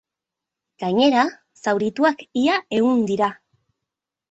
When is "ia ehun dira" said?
2.45-3.31